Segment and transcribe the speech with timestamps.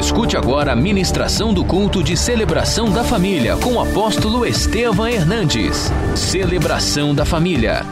[0.00, 5.90] Escute agora a ministração do culto de celebração da família com o apóstolo Estevam Hernandes.
[6.16, 7.82] Celebração da família.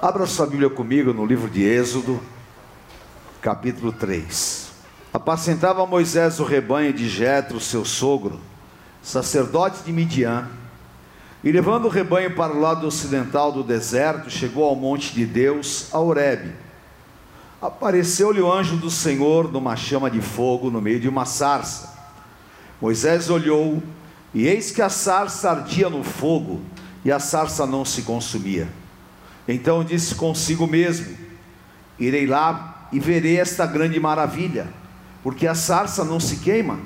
[0.00, 2.20] Abra sua Bíblia comigo no livro de Êxodo,
[3.40, 4.70] capítulo 3.
[5.12, 8.38] Apacentava Moisés o rebanho de Jetro, seu sogro,
[9.02, 10.46] sacerdote de Midian,
[11.42, 15.92] e levando o rebanho para o lado ocidental do deserto, chegou ao monte de Deus,
[15.92, 16.52] a Horebe.
[17.62, 21.96] Apareceu-lhe o anjo do Senhor numa chama de fogo no meio de uma sarça.
[22.80, 23.80] Moisés olhou,
[24.34, 26.60] e eis que a sarça ardia no fogo,
[27.04, 28.68] e a sarça não se consumia.
[29.46, 31.16] Então disse consigo mesmo:
[32.00, 34.66] Irei lá e verei esta grande maravilha,
[35.22, 36.80] porque a sarça não se queima.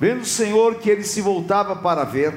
[0.00, 2.34] Vendo o Senhor que ele se voltava para ver,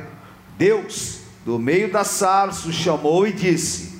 [0.56, 4.00] Deus, do meio da sarça, o chamou e disse: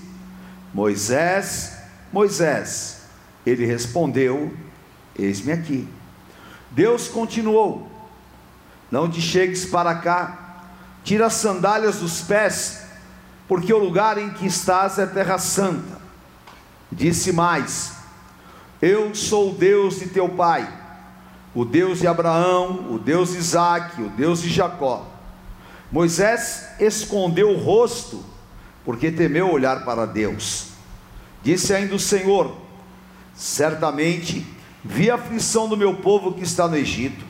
[0.72, 1.76] Moisés,
[2.14, 2.99] Moisés.
[3.46, 4.54] Ele respondeu:
[5.18, 5.88] Eis-me aqui.
[6.72, 7.90] Deus continuou:
[8.92, 10.66] Não te chegues para cá,
[11.04, 12.84] tira as sandálias dos pés,
[13.48, 16.00] porque o lugar em que estás é terra santa.
[16.92, 17.94] Disse mais:
[18.82, 20.72] Eu sou o Deus de teu pai,
[21.54, 25.06] o Deus de Abraão, o Deus de Isaque, o Deus de Jacó.
[25.92, 28.24] Moisés escondeu o rosto,
[28.86, 30.68] porque temeu olhar para Deus.
[31.42, 32.56] Disse ainda o Senhor:
[33.40, 34.46] Certamente
[34.84, 37.24] vi a aflição do meu povo que está no Egito,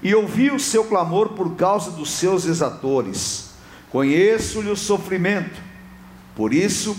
[0.00, 3.50] e ouvi o seu clamor por causa dos seus exatores.
[3.90, 5.60] Conheço-lhe o sofrimento,
[6.36, 6.96] por isso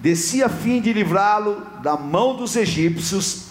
[0.00, 3.44] desci a fim de livrá-lo da mão dos egípcios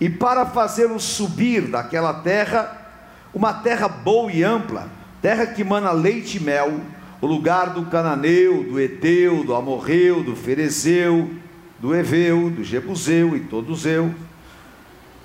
[0.00, 2.90] e para fazê-lo subir daquela terra,
[3.34, 4.88] uma terra boa e ampla,
[5.20, 6.80] terra que mana leite e mel,
[7.20, 11.30] o lugar do cananeu, do eteu, do amorreu, do ferezeu,
[11.78, 13.48] do eveu, do jebuseu e
[13.88, 14.14] eu.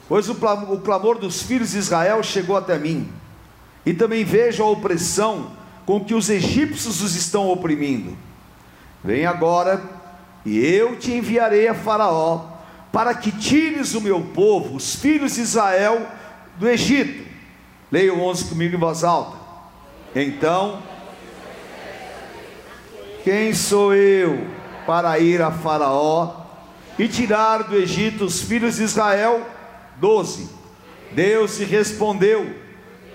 [0.07, 3.11] Pois o clamor dos filhos de Israel chegou até mim,
[3.85, 5.51] e também vejo a opressão
[5.85, 8.15] com que os egípcios os estão oprimindo.
[9.03, 9.81] Vem agora,
[10.45, 12.45] e eu te enviarei a Faraó,
[12.91, 16.07] para que tires o meu povo, os filhos de Israel,
[16.57, 17.27] do Egito.
[17.91, 19.37] Leia o 11 comigo em voz alta.
[20.15, 20.79] Então,
[23.23, 24.47] quem sou eu
[24.85, 26.42] para ir a Faraó
[26.97, 29.45] e tirar do Egito os filhos de Israel?
[29.97, 30.49] 12.
[31.13, 32.55] Deus lhe respondeu: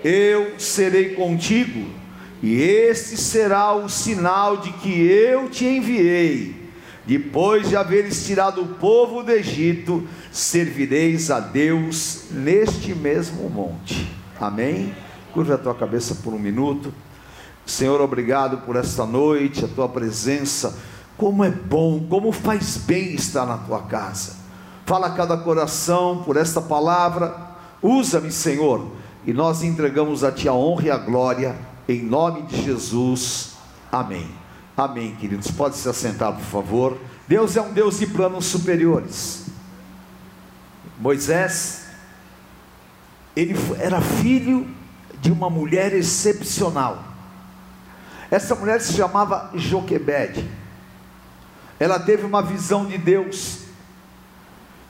[0.03, 1.99] Eu serei contigo
[2.41, 6.69] e este será o sinal de que eu te enviei.
[7.05, 14.09] Depois de haveres tirado o povo do Egito, servireis a Deus neste mesmo monte.
[14.39, 14.93] Amém?
[15.33, 16.93] Curva a tua cabeça por um minuto.
[17.65, 20.77] Senhor, obrigado por esta noite, a tua presença.
[21.19, 24.37] Como é bom, como faz bem estar na tua casa.
[24.85, 27.35] Fala a cada coração por esta palavra.
[27.79, 28.87] Usa-me, Senhor,
[29.25, 31.55] e nós entregamos a ti a honra e a glória
[31.89, 33.53] em nome de Jesus,
[33.91, 34.29] amém.
[34.77, 35.49] Amém, queridos.
[35.49, 36.97] Pode se assentar, por favor.
[37.27, 39.47] Deus é um Deus de planos superiores.
[40.99, 41.85] Moisés,
[43.35, 44.67] ele era filho
[45.19, 47.03] de uma mulher excepcional.
[48.29, 50.47] Essa mulher se chamava Joquebede.
[51.79, 53.59] Ela teve uma visão de Deus.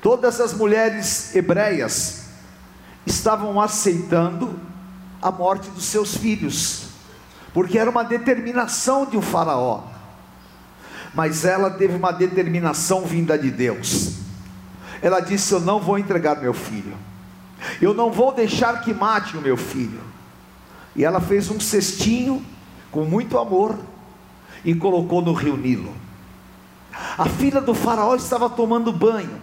[0.02, 2.26] Todas as mulheres hebreias
[3.06, 4.60] estavam aceitando
[5.22, 6.90] a morte dos seus filhos
[7.54, 9.84] porque era uma determinação de um faraó.
[11.14, 14.20] Mas ela teve uma determinação vinda de Deus.
[15.02, 16.96] Ela disse: Eu não vou entregar meu filho.
[17.82, 20.00] Eu não vou deixar que mate o meu filho.
[20.96, 22.46] E ela fez um cestinho
[22.92, 23.78] com muito amor
[24.64, 25.94] e colocou no rio Nilo.
[27.18, 29.42] A filha do faraó estava tomando banho.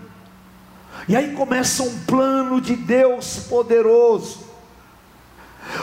[1.09, 4.41] E aí começa um plano de Deus poderoso.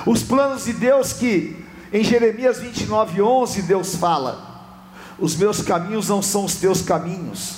[0.06, 4.66] Os planos de Deus que em Jeremias 29, 11, Deus fala:
[5.20, 7.58] Os meus caminhos não são os teus caminhos,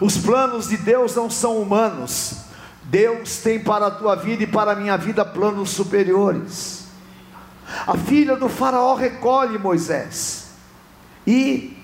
[0.00, 2.48] os planos de Deus não são humanos.
[2.84, 6.84] Deus tem para a tua vida e para a minha vida planos superiores.
[7.86, 10.48] A filha do Faraó recolhe Moisés
[11.26, 11.76] e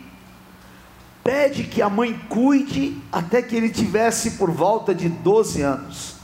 [1.25, 6.17] pede que a mãe cuide até que ele tivesse por volta de 12 anos.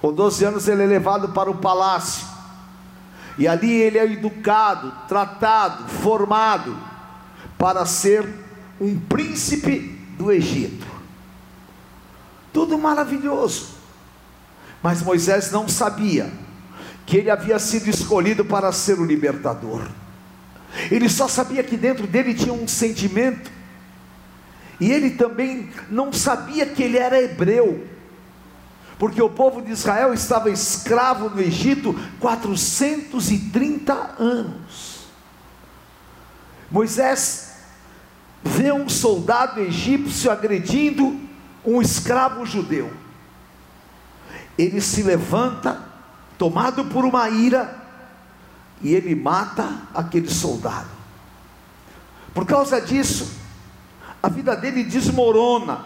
[0.00, 2.26] Com 12 anos ele é levado para o palácio.
[3.38, 6.76] E ali ele é educado, tratado, formado
[7.56, 8.28] para ser
[8.80, 10.86] um príncipe do Egito.
[12.52, 13.68] Tudo maravilhoso.
[14.82, 16.30] Mas Moisés não sabia
[17.06, 19.88] que ele havia sido escolhido para ser o libertador.
[20.90, 23.57] Ele só sabia que dentro dele tinha um sentimento.
[24.80, 27.86] E ele também não sabia que ele era hebreu.
[28.98, 35.06] porque o povo de Israel estava escravo no Egito 430 anos.
[36.68, 37.52] Moisés
[38.42, 41.16] vê um soldado egípcio agredindo
[41.64, 42.92] um escravo judeu.
[44.58, 45.80] Ele se levanta,
[46.36, 47.76] tomado por uma ira,
[48.82, 50.88] e ele mata aquele soldado.
[52.34, 53.30] Por causa disso,
[54.22, 55.80] a vida dele desmorona,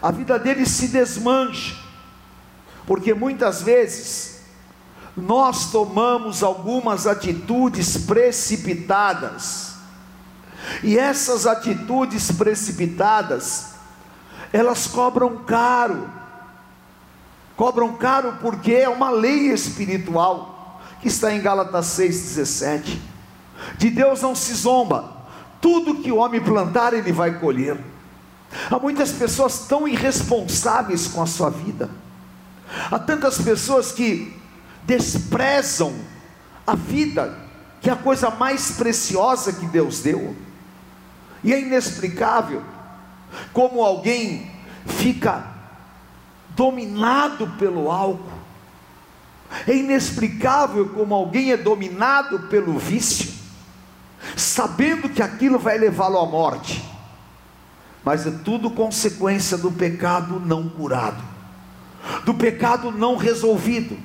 [0.00, 1.76] a vida dele se desmancha,
[2.86, 4.42] porque muitas vezes
[5.16, 9.74] nós tomamos algumas atitudes precipitadas,
[10.82, 13.74] e essas atitudes precipitadas,
[14.52, 16.10] elas cobram caro,
[17.56, 22.98] cobram caro porque é uma lei espiritual, que está em Gálatas 6,17.
[23.78, 25.15] De Deus não se zomba,
[25.66, 27.76] tudo que o homem plantar, ele vai colher.
[28.70, 31.90] Há muitas pessoas tão irresponsáveis com a sua vida,
[32.88, 34.32] há tantas pessoas que
[34.84, 35.92] desprezam
[36.64, 37.36] a vida,
[37.80, 40.36] que é a coisa mais preciosa que Deus deu,
[41.42, 42.62] e é inexplicável
[43.52, 44.48] como alguém
[44.86, 45.46] fica
[46.50, 48.38] dominado pelo álcool,
[49.66, 53.35] é inexplicável como alguém é dominado pelo vício,
[54.34, 56.82] sabendo que aquilo vai levá-lo à morte,
[58.04, 61.22] mas é tudo consequência do pecado não curado,
[62.24, 63.98] do pecado não resolvido.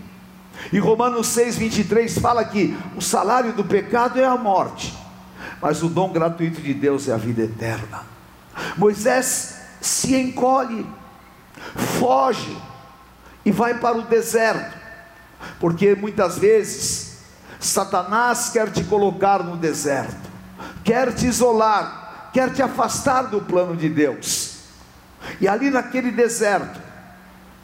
[0.72, 4.94] E Romanos 6,23 fala que o salário do pecado é a morte,
[5.62, 8.02] mas o dom gratuito de Deus é a vida eterna.
[8.78, 10.86] Moisés se encolhe,
[12.00, 12.56] foge
[13.46, 14.78] e vai para o deserto,
[15.60, 17.11] porque muitas vezes
[17.62, 20.30] Satanás quer te colocar no deserto,
[20.84, 24.58] quer te isolar, quer te afastar do plano de Deus.
[25.40, 26.82] E ali naquele deserto,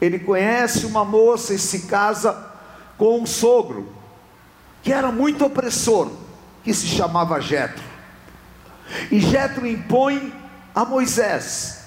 [0.00, 2.46] ele conhece uma moça e se casa
[2.96, 3.92] com um sogro
[4.82, 6.10] que era muito opressor,
[6.62, 7.82] que se chamava Jetro.
[9.10, 10.32] E Jetro impõe
[10.74, 11.80] a Moisés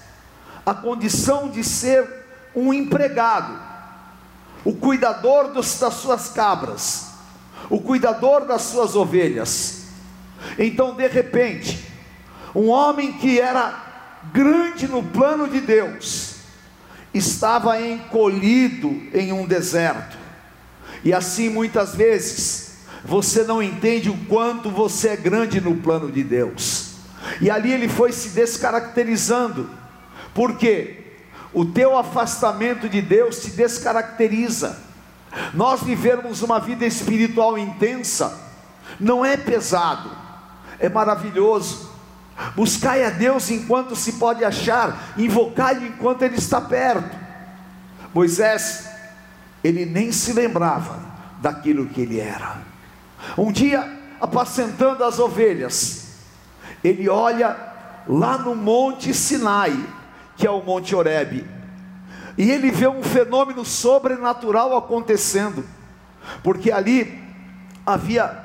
[0.65, 2.07] a condição de ser
[2.53, 3.57] um empregado,
[4.65, 7.10] o cuidador dos, das suas cabras,
[7.71, 9.85] o cuidador das suas ovelhas.
[10.59, 11.79] Então, de repente,
[12.53, 16.35] um homem que era grande no plano de Deus,
[17.13, 20.17] estava encolhido em um deserto,
[21.03, 22.71] e assim muitas vezes
[23.03, 26.91] você não entende o quanto você é grande no plano de Deus.
[27.39, 29.69] E ali ele foi se descaracterizando.
[30.33, 30.97] Porque
[31.51, 34.77] o teu afastamento de Deus te descaracteriza.
[35.53, 38.49] Nós vivermos uma vida espiritual intensa
[38.99, 40.11] não é pesado,
[40.79, 41.89] é maravilhoso.
[42.55, 47.17] Buscai a Deus enquanto se pode achar, invocai-o enquanto ele está perto.
[48.13, 48.89] Moisés,
[49.63, 50.99] ele nem se lembrava
[51.41, 52.57] daquilo que ele era.
[53.37, 53.87] Um dia,
[54.19, 56.07] apacentando as ovelhas,
[56.83, 57.55] ele olha
[58.07, 59.77] lá no Monte Sinai,
[60.35, 61.45] que é o Monte Horebe,
[62.41, 65.63] e ele vê um fenômeno sobrenatural acontecendo,
[66.41, 67.23] porque ali
[67.85, 68.35] havia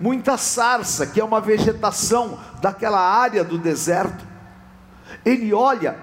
[0.00, 4.24] muita sarça, que é uma vegetação daquela área do deserto.
[5.22, 5.98] Ele olha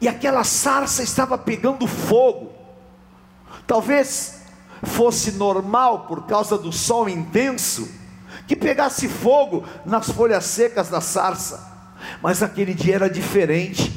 [0.00, 2.50] e aquela sarça estava pegando fogo.
[3.66, 4.40] Talvez
[4.84, 7.86] fosse normal por causa do sol intenso,
[8.48, 11.62] que pegasse fogo nas folhas secas da sarça.
[12.22, 13.92] Mas aquele dia era diferente.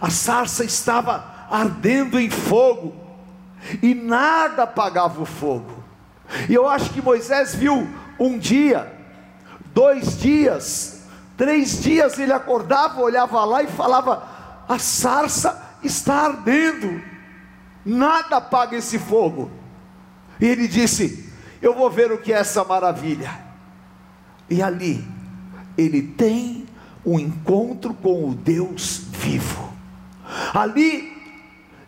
[0.00, 2.92] A sarça estava ardendo em fogo
[3.80, 5.84] e nada apagava o fogo.
[6.48, 8.92] E eu acho que Moisés viu um dia,
[9.72, 11.04] dois dias,
[11.36, 14.24] três dias ele acordava, olhava lá e falava:
[14.68, 17.00] a sarça está ardendo,
[17.86, 19.48] nada apaga esse fogo.
[20.40, 21.32] E ele disse:
[21.62, 23.30] Eu vou ver o que é essa maravilha.
[24.50, 25.06] E ali
[25.78, 26.66] ele tem
[27.06, 29.72] um encontro com o Deus vivo.
[30.52, 31.13] Ali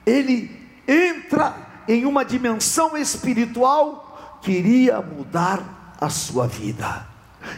[0.06, 0.50] ele
[0.86, 1.54] entra
[1.86, 7.06] em uma dimensão espiritual que iria mudar a sua vida.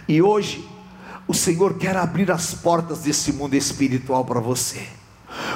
[0.09, 0.69] E hoje
[1.27, 4.89] o Senhor quer abrir as portas desse mundo espiritual para você.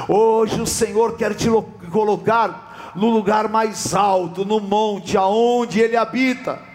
[0.07, 1.49] Hoje o Senhor quer te
[1.91, 6.73] colocar no lugar mais alto, no monte aonde ele habita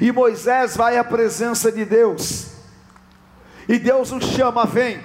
[0.00, 2.48] e Moisés vai à presença de Deus.
[3.68, 5.00] E Deus o chama, vem.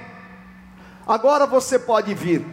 [1.07, 2.45] Agora você pode vir.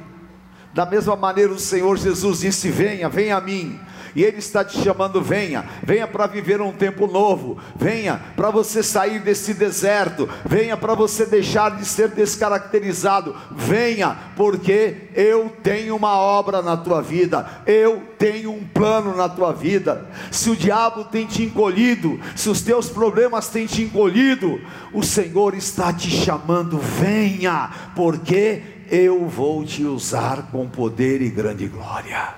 [0.75, 3.79] Da mesma maneira o Senhor Jesus disse: Venha, venha a mim,
[4.14, 8.83] e Ele está te chamando: venha, venha para viver um tempo novo, venha para você
[8.83, 16.17] sair desse deserto, venha para você deixar de ser descaracterizado, venha, porque eu tenho uma
[16.17, 20.07] obra na tua vida, eu tenho um plano na tua vida.
[20.31, 24.61] Se o diabo tem te encolhido, se os teus problemas têm te encolhido,
[24.93, 28.62] o Senhor está te chamando: venha, porque
[28.93, 32.35] eu vou te usar com poder e grande glória.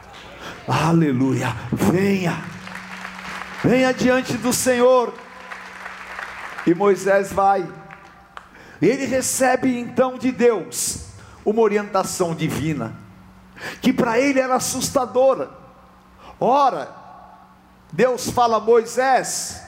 [0.68, 1.48] Aleluia.
[1.72, 2.44] Venha,
[3.64, 5.12] venha diante do Senhor.
[6.64, 7.66] E Moisés vai.
[8.80, 11.06] Ele recebe então de Deus
[11.44, 12.94] uma orientação divina,
[13.82, 15.50] que para ele era assustadora.
[16.38, 16.88] Ora,
[17.92, 19.60] Deus fala a Moisés: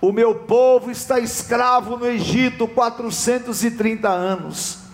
[0.00, 4.87] O meu povo está escravo no Egito 430 anos.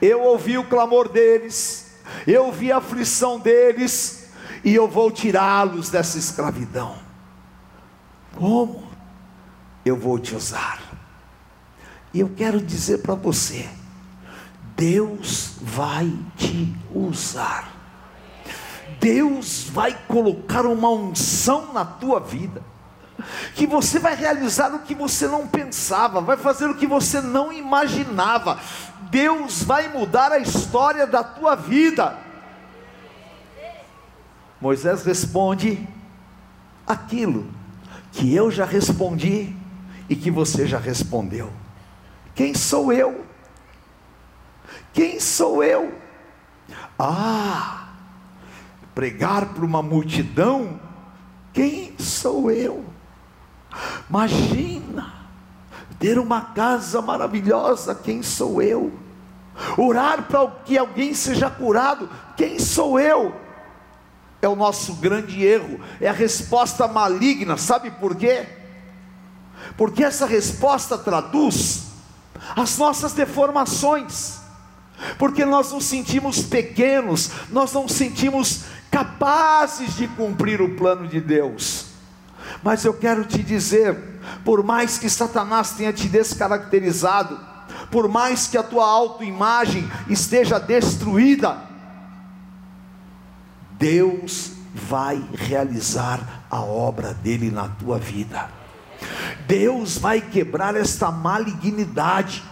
[0.00, 1.94] Eu ouvi o clamor deles,
[2.26, 4.28] eu vi a aflição deles,
[4.64, 6.96] e eu vou tirá-los dessa escravidão.
[8.36, 8.88] Como?
[9.84, 10.80] Eu vou te usar.
[12.12, 13.68] E eu quero dizer para você:
[14.76, 17.76] Deus vai te usar.
[19.00, 22.62] Deus vai colocar uma unção na tua vida,
[23.54, 27.52] que você vai realizar o que você não pensava, vai fazer o que você não
[27.52, 28.58] imaginava.
[29.10, 32.16] Deus vai mudar a história da tua vida.
[34.60, 35.86] Moisés responde
[36.86, 37.46] aquilo
[38.12, 39.54] que eu já respondi
[40.08, 41.52] e que você já respondeu.
[42.34, 43.24] Quem sou eu?
[44.92, 45.96] Quem sou eu?
[46.98, 47.88] Ah,
[48.94, 50.80] pregar para uma multidão?
[51.52, 52.84] Quem sou eu?
[54.08, 55.17] Imagina
[55.98, 58.92] ter uma casa maravilhosa, quem sou eu?
[59.76, 63.34] Orar para que alguém seja curado, quem sou eu?
[64.40, 68.46] É o nosso grande erro, é a resposta maligna, sabe por quê?
[69.76, 71.88] Porque essa resposta traduz
[72.56, 74.38] as nossas deformações,
[75.18, 81.86] porque nós nos sentimos pequenos, nós não sentimos capazes de cumprir o plano de Deus.
[82.62, 87.38] Mas eu quero te dizer, por mais que Satanás tenha te descaracterizado,
[87.90, 91.68] por mais que a tua autoimagem esteja destruída,
[93.78, 98.50] Deus vai realizar a obra dele na tua vida.
[99.46, 102.42] Deus vai quebrar esta malignidade,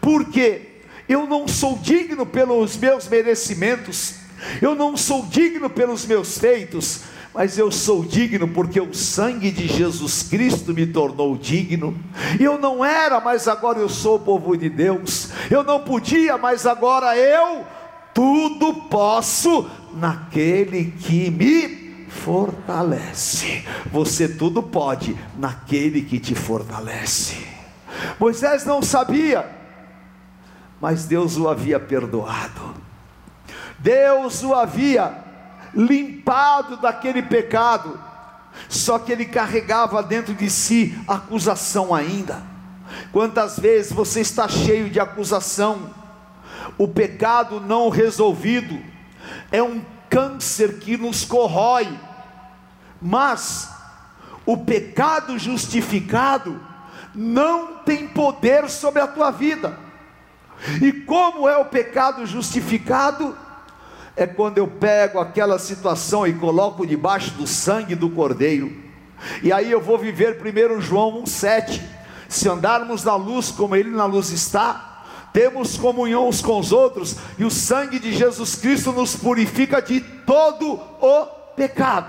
[0.00, 4.16] porque eu não sou digno pelos meus merecimentos,
[4.60, 7.02] eu não sou digno pelos meus feitos,
[7.36, 11.94] mas eu sou digno porque o sangue de Jesus Cristo me tornou digno.
[12.40, 15.32] Eu não era, mas agora eu sou o povo de Deus.
[15.50, 17.66] Eu não podia, mas agora eu
[18.14, 23.66] tudo posso naquele que me fortalece.
[23.92, 27.36] Você tudo pode naquele que te fortalece.
[28.18, 29.46] Moisés não sabia,
[30.80, 32.74] mas Deus o havia perdoado.
[33.78, 35.25] Deus o havia
[35.76, 38.00] limpado daquele pecado,
[38.68, 42.42] só que ele carregava dentro de si acusação ainda.
[43.12, 45.90] Quantas vezes você está cheio de acusação,
[46.78, 48.80] o pecado não resolvido
[49.52, 51.88] é um câncer que nos corrói,
[53.00, 53.70] mas
[54.46, 56.60] o pecado justificado
[57.14, 59.78] não tem poder sobre a tua vida.
[60.80, 63.36] E como é o pecado justificado?
[64.16, 68.74] É quando eu pego aquela situação e coloco debaixo do sangue do Cordeiro.
[69.42, 71.82] E aí eu vou viver primeiro João 1,7.
[72.28, 77.16] Se andarmos na luz como Ele na luz está, temos comunhão uns com os outros,
[77.38, 82.08] e o sangue de Jesus Cristo nos purifica de todo o pecado.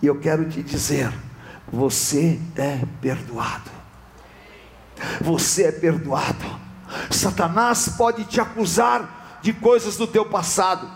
[0.00, 1.12] E eu quero te dizer:
[1.70, 3.70] você é perdoado.
[5.20, 6.60] Você é perdoado.
[7.10, 10.90] Satanás pode te acusar de coisas do teu passado.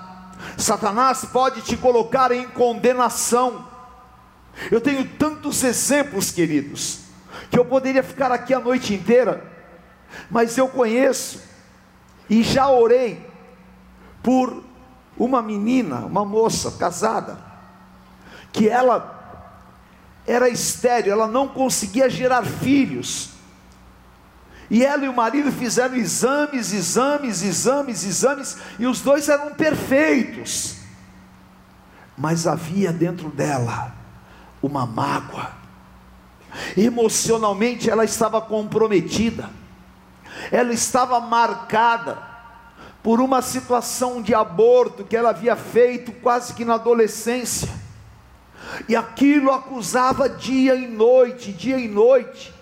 [0.57, 3.67] Satanás pode te colocar em condenação.
[4.71, 7.01] Eu tenho tantos exemplos, queridos,
[7.51, 9.45] que eu poderia ficar aqui a noite inteira,
[10.31, 11.43] mas eu conheço
[12.29, 13.25] e já orei
[14.23, 14.63] por
[15.19, 17.39] uma menina, uma moça casada,
[18.53, 19.15] que ela
[20.27, 23.34] era estéril, ela não conseguia gerar filhos.
[24.71, 30.77] E ela e o marido fizeram exames, exames, exames, exames, e os dois eram perfeitos.
[32.17, 33.93] Mas havia dentro dela
[34.63, 35.51] uma mágoa.
[36.77, 39.51] Emocionalmente ela estava comprometida.
[40.51, 42.19] Ela estava marcada
[43.03, 47.69] por uma situação de aborto que ela havia feito quase que na adolescência.
[48.89, 52.54] E aquilo acusava dia e noite, dia e noite.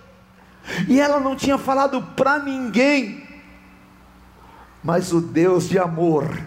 [0.89, 3.27] E ela não tinha falado para ninguém.
[4.83, 6.41] Mas o Deus de amor,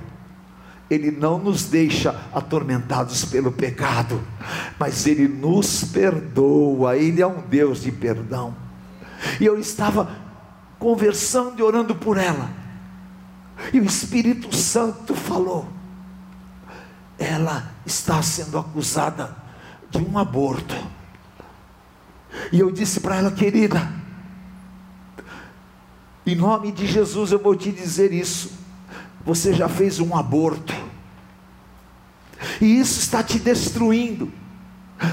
[0.89, 4.21] Ele não nos deixa atormentados pelo pecado,
[4.77, 8.55] mas Ele nos perdoa, Ele é um Deus de perdão.
[9.39, 10.09] E eu estava
[10.77, 12.65] conversando e orando por ela
[13.73, 15.67] e o Espírito Santo falou:
[17.17, 19.35] ela está sendo acusada
[19.89, 20.75] de um aborto.
[22.51, 23.89] E eu disse para ela, querida,
[26.25, 28.51] em nome de Jesus eu vou te dizer isso.
[29.25, 30.73] Você já fez um aborto,
[32.61, 34.31] e isso está te destruindo,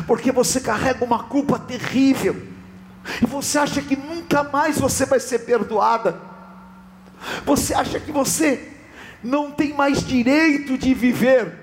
[0.07, 2.43] porque você carrega uma culpa terrível,
[3.23, 6.21] e você acha que nunca mais você vai ser perdoada.
[7.45, 8.69] Você acha que você
[9.23, 11.59] não tem mais direito de viver?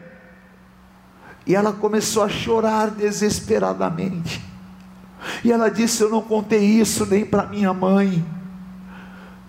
[1.46, 4.42] E ela começou a chorar desesperadamente.
[5.44, 8.24] E ela disse: Eu não contei isso nem para minha mãe.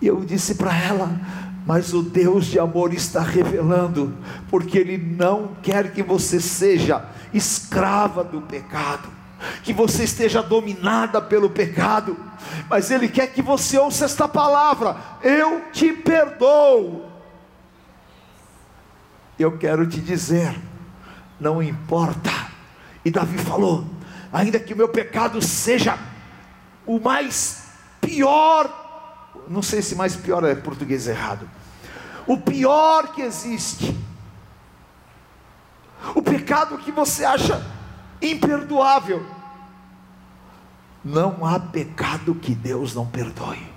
[0.01, 1.19] E eu disse para ela:
[1.65, 4.13] Mas o Deus de amor está revelando,
[4.49, 9.21] porque Ele não quer que você seja escrava do pecado
[9.63, 12.17] que você esteja dominada pelo pecado,
[12.69, 17.09] mas Ele quer que você ouça esta palavra: Eu te perdoo.
[19.39, 20.55] Eu quero te dizer,
[21.39, 22.31] não importa,
[23.03, 23.85] e Davi falou:
[24.31, 25.97] ainda que o meu pecado seja
[26.85, 27.63] o mais
[27.99, 28.80] pior,
[29.51, 31.47] não sei se mais pior é português errado,
[32.25, 33.95] o pior que existe,
[36.15, 37.61] o pecado que você acha
[38.21, 39.25] imperdoável.
[41.03, 43.70] Não há pecado que Deus não perdoe.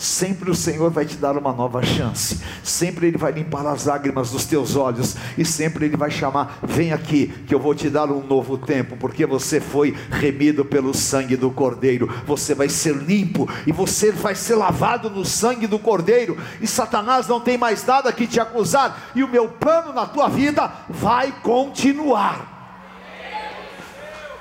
[0.00, 2.40] Sempre o Senhor vai te dar uma nova chance.
[2.64, 5.14] Sempre Ele vai limpar as lágrimas dos teus olhos.
[5.36, 8.96] E sempre Ele vai chamar: Vem aqui, que eu vou te dar um novo tempo.
[8.96, 12.10] Porque você foi remido pelo sangue do Cordeiro.
[12.26, 13.46] Você vai ser limpo.
[13.66, 16.38] E você vai ser lavado no sangue do Cordeiro.
[16.62, 19.10] E Satanás não tem mais nada que te acusar.
[19.14, 22.80] E o meu plano na tua vida vai continuar.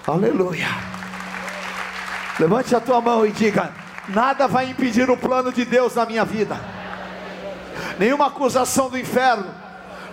[0.08, 0.70] Aleluia.
[2.40, 3.74] Levante a tua mão e diga:
[4.10, 6.60] nada vai impedir o plano de Deus na minha vida.
[7.98, 9.48] Nenhuma acusação do inferno,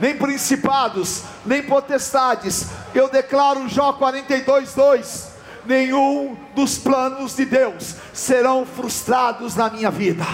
[0.01, 2.69] nem principados, nem potestades.
[2.95, 10.25] Eu declaro Jó 42, 2 nenhum dos planos de Deus serão frustrados na minha vida.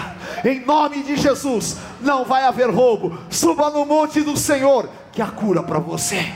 [0.45, 3.17] Em nome de Jesus, não vai haver roubo.
[3.29, 6.31] Suba no monte do Senhor, que há cura para você.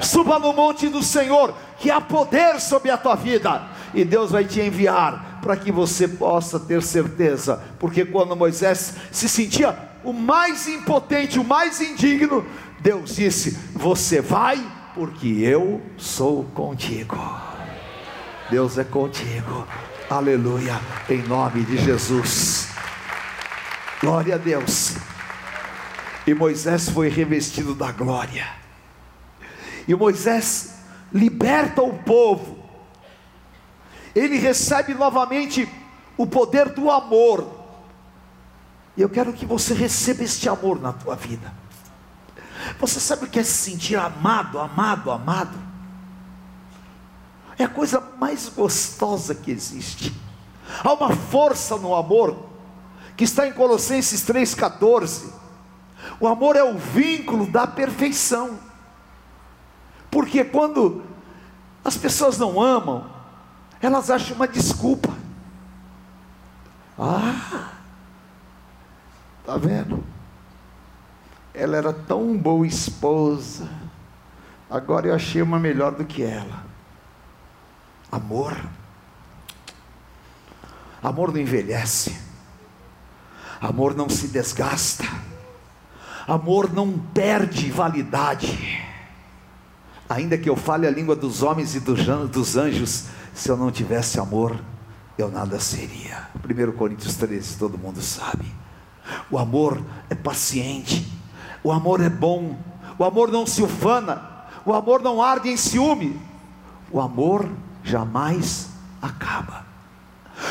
[0.00, 3.62] Suba no monte do Senhor, que há poder sobre a tua vida,
[3.94, 9.28] e Deus vai te enviar para que você possa ter certeza, porque quando Moisés se
[9.28, 12.44] sentia o mais impotente, o mais indigno,
[12.80, 17.18] Deus disse: Você vai, porque eu sou contigo.
[18.50, 19.66] Deus é contigo,
[20.08, 22.68] aleluia, em nome de Jesus.
[24.00, 24.96] Glória a Deus.
[26.26, 28.46] E Moisés foi revestido da glória.
[29.86, 30.74] E Moisés
[31.12, 32.57] liberta o povo,
[34.14, 35.68] ele recebe novamente
[36.16, 37.58] o poder do amor.
[38.96, 41.52] E eu quero que você receba este amor na tua vida.
[42.80, 45.56] Você sabe o que é se sentir amado, amado, amado?
[47.58, 50.14] É a coisa mais gostosa que existe.
[50.82, 52.36] Há uma força no amor
[53.16, 55.32] que está em Colossenses 3,14.
[56.20, 58.58] O amor é o vínculo da perfeição.
[60.10, 61.04] Porque quando
[61.84, 63.17] as pessoas não amam,
[63.80, 65.14] elas acham uma desculpa.
[66.98, 67.70] Ah,
[69.46, 70.04] tá vendo?
[71.54, 73.68] Ela era tão boa esposa.
[74.68, 76.64] Agora eu achei uma melhor do que ela.
[78.10, 78.56] Amor.
[81.02, 82.18] Amor não envelhece.
[83.60, 85.04] Amor não se desgasta.
[86.26, 88.84] Amor não perde validade.
[90.08, 93.06] Ainda que eu fale a língua dos homens e dos anjos,
[93.38, 94.58] se eu não tivesse amor,
[95.16, 96.26] eu nada seria.
[96.44, 98.44] 1 Coríntios 13, todo mundo sabe.
[99.30, 101.06] O amor é paciente,
[101.62, 102.58] o amor é bom,
[102.98, 104.20] o amor não se ufana,
[104.66, 106.20] o amor não arde em ciúme,
[106.90, 107.48] o amor
[107.84, 108.70] jamais
[109.00, 109.64] acaba.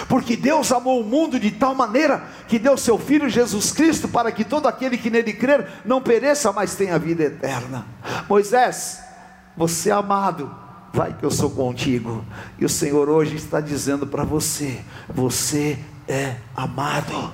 [0.08, 4.32] Porque Deus amou o mundo de tal maneira que deu seu Filho Jesus Cristo para
[4.32, 7.86] que todo aquele que nele crer não pereça, mas tenha vida eterna.
[8.30, 9.02] Moisés,
[9.58, 12.24] você é amado, vai que eu sou contigo.
[12.60, 17.34] E o Senhor hoje está dizendo para você: você é amado.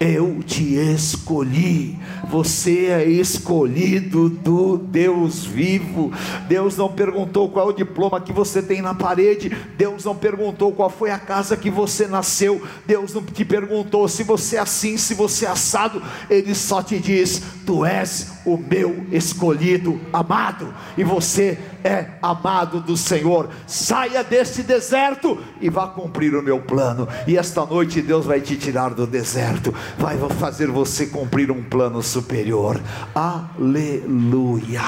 [0.00, 1.96] eu te escolhi.
[2.28, 6.10] Você é escolhido do Deus vivo.
[6.48, 9.56] Deus não perguntou qual é o diploma que você tem na parede.
[9.76, 12.60] Deus não perguntou qual foi a casa que você nasceu.
[12.84, 16.02] Deus não te perguntou se você é assim, se você é assado.
[16.28, 20.74] Ele só te diz: Tu és o meu escolhido amado.
[20.96, 23.48] E você é amado do Senhor.
[23.66, 27.08] Saia desse deserto e vá cumprir o meu plano.
[27.26, 32.02] E esta noite Deus vai te tirar do deserto, vai fazer você cumprir um plano
[32.02, 32.80] superior.
[33.14, 34.82] Aleluia.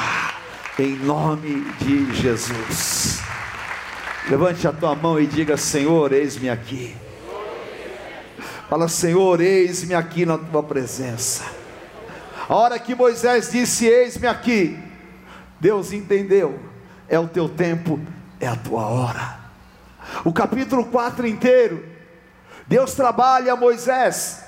[0.79, 3.21] Em nome de Jesus.
[4.29, 6.95] Levante a tua mão e diga: Senhor, eis-me aqui.
[8.69, 11.45] Fala, Senhor, eis-me aqui na tua presença.
[12.49, 14.79] A hora que Moisés disse: Eis-me aqui,
[15.61, 16.75] Deus entendeu
[17.09, 18.01] é o teu tempo,
[18.41, 19.39] é a tua hora.
[20.25, 21.85] O capítulo 4 inteiro,
[22.67, 24.45] Deus trabalha Moisés,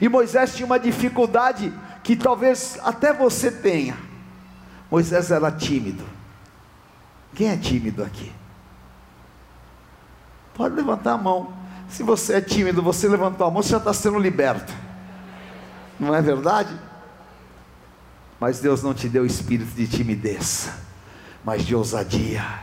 [0.00, 3.96] e Moisés tinha uma dificuldade que talvez até você tenha.
[4.90, 6.04] Moisés era tímido.
[7.34, 8.32] Quem é tímido aqui?
[10.54, 11.52] Pode levantar a mão.
[11.88, 14.72] Se você é tímido, você levantou a mão, você já está sendo liberto.
[15.98, 16.72] Não é verdade?
[18.40, 20.68] Mas Deus não te deu espírito de timidez
[21.44, 22.62] mas de ousadia,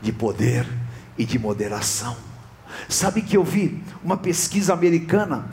[0.00, 0.66] de poder
[1.18, 2.16] e de moderação.
[2.88, 5.46] Sabe que eu vi uma pesquisa americana,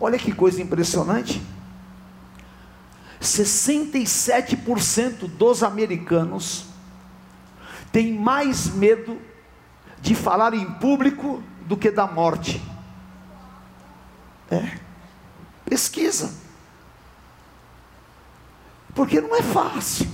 [0.00, 1.42] olha que coisa impressionante.
[3.20, 6.66] 67% dos americanos
[7.92, 9.20] têm mais medo
[10.00, 12.62] de falar em público do que da morte.
[14.50, 14.78] É,
[15.64, 16.32] pesquisa.
[18.94, 20.08] Porque não é fácil.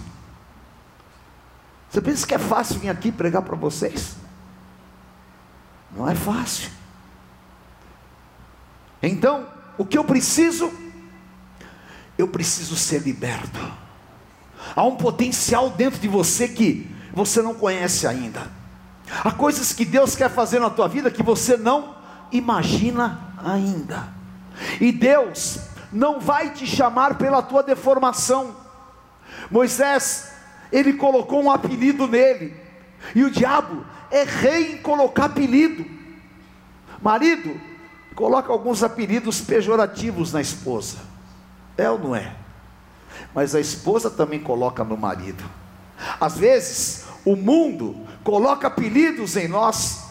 [1.90, 4.16] Você pensa que é fácil vir aqui pregar para vocês?
[5.96, 6.70] Não é fácil.
[9.02, 9.46] Então,
[9.78, 10.70] o que eu preciso?
[12.18, 13.60] Eu preciso ser liberto.
[14.74, 18.50] Há um potencial dentro de você que você não conhece ainda.
[19.24, 21.94] Há coisas que Deus quer fazer na tua vida que você não
[22.32, 24.08] imagina ainda.
[24.80, 25.60] E Deus
[25.92, 28.65] não vai te chamar pela tua deformação.
[29.50, 30.32] Moisés
[30.72, 32.54] ele colocou um apelido nele.
[33.14, 35.84] E o diabo é rei em colocar apelido.
[37.00, 37.60] Marido,
[38.14, 40.98] coloca alguns apelidos pejorativos na esposa.
[41.76, 42.34] É ou não é?
[43.34, 45.44] Mas a esposa também coloca no marido.
[46.20, 50.04] Às vezes, o mundo coloca apelidos em nós,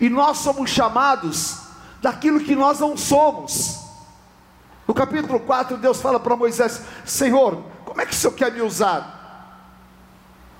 [0.00, 1.58] e nós somos chamados
[2.00, 3.80] daquilo que nós não somos.
[4.86, 8.62] No capítulo 4, Deus fala para Moisés: Senhor, como é que o Senhor quer me
[8.62, 9.68] usar?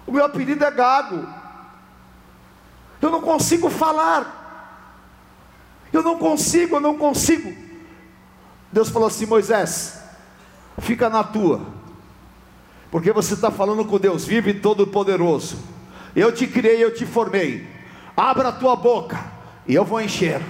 [0.06, 1.26] O meu apelido é Gago.
[3.00, 4.68] Eu não consigo falar.
[5.90, 7.50] Eu não consigo, eu não consigo.
[8.70, 9.98] Deus falou assim: Moisés,
[10.78, 11.62] fica na tua,
[12.90, 15.56] porque você está falando com Deus vivo e todo-poderoso.
[16.14, 17.66] Eu te criei, eu te formei.
[18.14, 19.24] Abra a tua boca
[19.66, 20.42] e eu vou encher.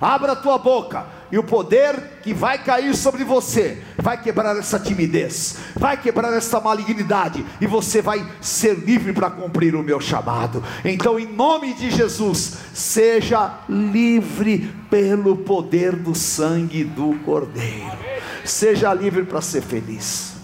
[0.00, 4.78] Abra a tua boca e o poder que vai cair sobre você vai quebrar essa
[4.78, 10.62] timidez, vai quebrar essa malignidade, e você vai ser livre para cumprir o meu chamado.
[10.84, 17.98] Então, em nome de Jesus, seja livre pelo poder do sangue do Cordeiro,
[18.44, 20.34] seja livre para ser feliz,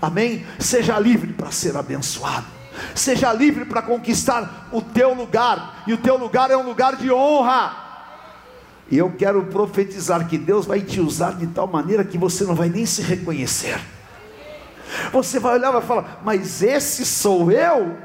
[0.00, 0.44] amém?
[0.58, 2.46] Seja livre para ser abençoado.
[2.92, 7.10] Seja livre para conquistar o teu lugar, e o teu lugar é um lugar de
[7.10, 7.83] honra.
[8.90, 12.54] E eu quero profetizar que Deus vai te usar de tal maneira que você não
[12.54, 13.80] vai nem se reconhecer.
[15.12, 17.96] Você vai olhar e vai falar: Mas esse sou eu?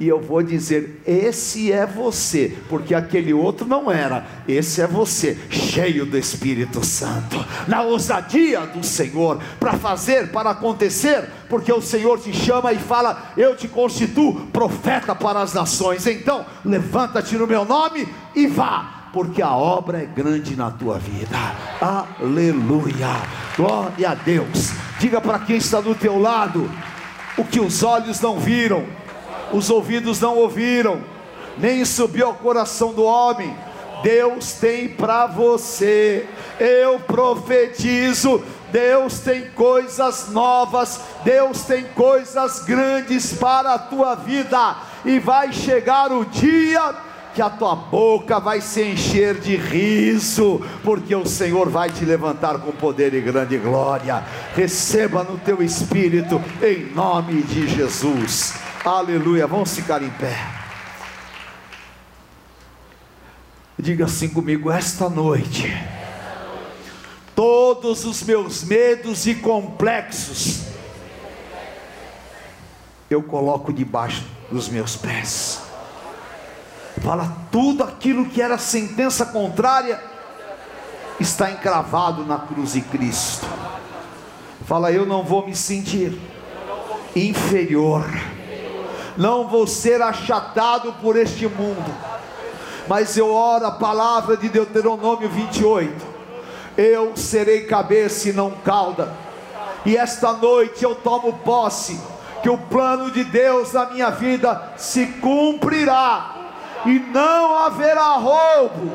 [0.00, 4.26] E eu vou dizer: Esse é você, porque aquele outro não era.
[4.48, 11.28] Esse é você, cheio do Espírito Santo, na ousadia do Senhor, para fazer, para acontecer,
[11.48, 16.06] porque o Senhor te chama e fala: Eu te constituo profeta para as nações.
[16.06, 21.38] Então, levanta-te no meu nome e vá porque a obra é grande na tua vida.
[21.80, 23.22] Aleluia.
[23.56, 24.72] Glória a Deus.
[24.98, 26.68] Diga para quem está do teu lado:
[27.38, 28.84] o que os olhos não viram,
[29.52, 31.00] os ouvidos não ouviram,
[31.56, 33.56] nem subiu ao coração do homem.
[34.02, 36.28] Deus tem para você.
[36.58, 38.42] Eu profetizo
[38.74, 46.10] Deus tem coisas novas, Deus tem coisas grandes para a tua vida, e vai chegar
[46.10, 46.92] o dia
[47.34, 52.58] que a tua boca vai se encher de riso, porque o Senhor vai te levantar
[52.60, 54.24] com poder e grande glória.
[54.54, 58.54] Receba no teu espírito, em nome de Jesus.
[58.84, 59.46] Aleluia.
[59.46, 60.36] Vamos ficar em pé.
[63.78, 65.74] Diga assim comigo: esta noite,
[67.34, 70.62] todo todos os meus medos e complexos,
[73.10, 75.63] eu coloco debaixo dos meus pés.
[77.02, 80.00] Fala tudo aquilo que era sentença contrária
[81.18, 83.46] está encravado na cruz de Cristo.
[84.66, 86.18] Fala, eu não vou me sentir
[87.14, 88.04] inferior,
[89.16, 91.94] não vou ser achatado por este mundo,
[92.88, 96.14] mas eu oro a palavra de Deuteronômio 28.
[96.76, 99.12] Eu serei cabeça e não cauda,
[99.84, 102.00] e esta noite eu tomo posse
[102.42, 106.33] que o plano de Deus na minha vida se cumprirá
[106.86, 108.92] e não haverá roubo,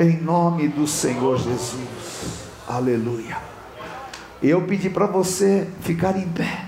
[0.00, 3.36] em nome do Senhor Jesus, aleluia.
[4.42, 6.64] Eu pedi para você ficar em pé,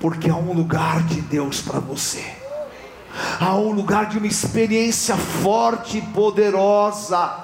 [0.00, 2.24] porque há um lugar de Deus para você,
[3.40, 7.40] há um lugar de uma experiência forte e poderosa.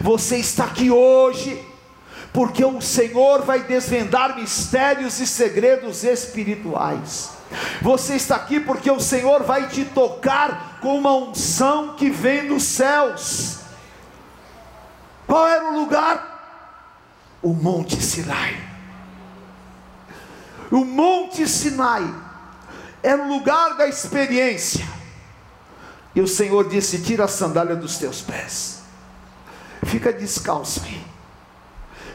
[0.00, 1.60] Você está aqui hoje,
[2.32, 7.35] porque o Senhor vai desvendar mistérios e segredos espirituais.
[7.80, 12.62] Você está aqui porque o Senhor vai te tocar com uma unção que vem dos
[12.64, 13.58] céus.
[15.26, 16.34] Qual era o lugar?
[17.42, 18.60] O Monte Sinai.
[20.70, 22.12] O Monte Sinai
[23.02, 24.84] era o lugar da experiência.
[26.14, 28.80] E o Senhor disse: Tira a sandália dos teus pés,
[29.84, 31.04] fica descalço aí.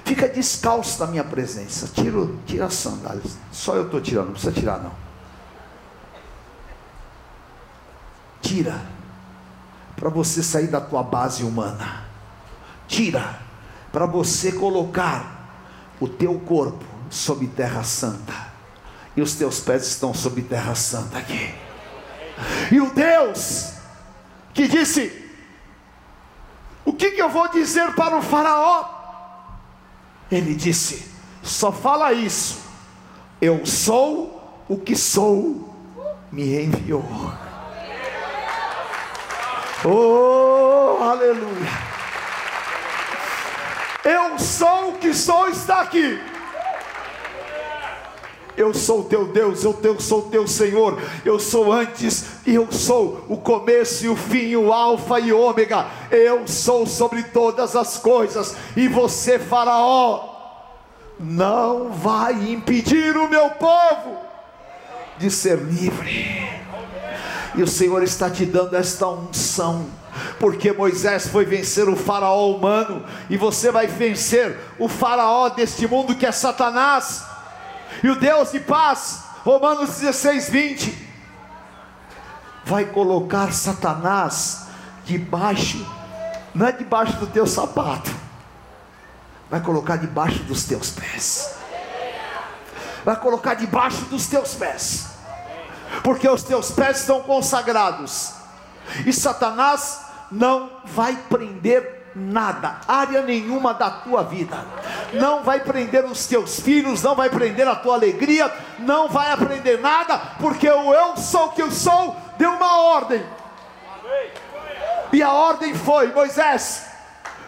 [0.03, 1.87] Fica descalço na minha presença.
[1.87, 3.37] Tira, tira as sandálias.
[3.51, 5.10] Só eu estou tirando, não precisa tirar não.
[8.41, 8.81] Tira,
[9.95, 12.05] para você sair da tua base humana.
[12.87, 13.39] Tira,
[13.91, 15.41] para você colocar
[15.99, 18.51] o teu corpo sob terra santa.
[19.15, 21.53] E os teus pés estão sob terra santa aqui.
[22.71, 23.73] E o Deus
[24.53, 25.11] que disse:
[26.85, 28.85] O que, que eu vou dizer para o Faraó?
[30.31, 31.11] Ele disse:
[31.43, 32.59] Só fala isso.
[33.41, 35.75] Eu sou o que sou,
[36.31, 37.03] me enviou.
[39.83, 41.91] Oh, aleluia.
[44.03, 46.21] Eu sou o que sou, está aqui.
[48.55, 53.25] Eu sou teu Deus, eu sou o teu Senhor, eu sou antes e eu sou
[53.27, 55.87] o começo e o fim, o Alfa e o Ômega.
[56.11, 60.29] Eu sou sobre todas as coisas, e você, Faraó,
[61.19, 64.17] não vai impedir o meu povo
[65.17, 66.60] de ser livre.
[67.53, 69.85] E o Senhor está te dando esta unção,
[70.39, 76.15] porque Moisés foi vencer o faraó humano, e você vai vencer o faraó deste mundo
[76.15, 77.25] que é Satanás,
[78.01, 81.09] e o Deus de paz, Romanos 16, 20,
[82.63, 84.67] vai colocar Satanás
[85.03, 85.85] debaixo,
[86.55, 88.11] não é debaixo do teu sapato,
[89.49, 91.53] vai colocar debaixo dos teus pés,
[93.03, 95.10] vai colocar debaixo dos teus pés
[96.03, 98.33] porque os teus pés estão consagrados,
[99.05, 104.57] e Satanás não vai prender nada, área nenhuma da tua vida,
[105.13, 109.79] não vai prender os teus filhos, não vai prender a tua alegria, não vai aprender
[109.79, 113.23] nada, porque o eu sou que eu sou deu uma ordem,
[115.13, 116.85] e a ordem foi: Moisés,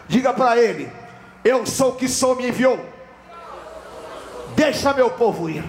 [0.06, 0.90] diga para ele,
[1.44, 2.78] eu sou que sou, me enviou,
[4.54, 5.64] deixa meu povo ir,